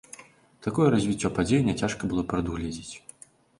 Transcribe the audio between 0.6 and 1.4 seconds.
Такое развіццё